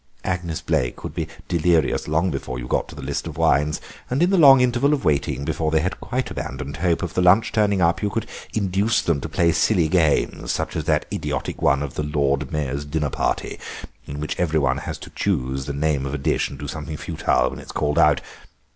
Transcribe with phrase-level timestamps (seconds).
[0.23, 4.23] Agnes Blaik would be delirious long before you got to the list of wines, and
[4.23, 7.51] in the long interval of waiting, before they had quite abandoned hope of the lunch
[7.51, 8.25] turning up, you could
[8.55, 12.83] induce them to play silly games, such as that idiotic one of 'the Lord Mayor's
[12.83, 13.59] dinner party,'
[14.07, 16.97] in which every one has to choose the name of a dish and do something
[16.97, 18.21] futile when it is called out.